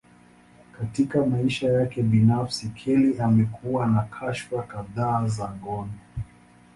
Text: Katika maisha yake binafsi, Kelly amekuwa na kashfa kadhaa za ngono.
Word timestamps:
Katika 0.79 1.25
maisha 1.25 1.69
yake 1.71 2.03
binafsi, 2.03 2.69
Kelly 2.69 3.19
amekuwa 3.21 3.87
na 3.87 4.01
kashfa 4.01 4.63
kadhaa 4.63 5.27
za 5.27 5.51
ngono. 5.55 5.91